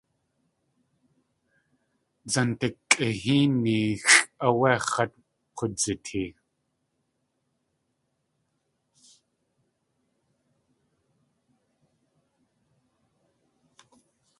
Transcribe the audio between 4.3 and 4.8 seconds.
áwé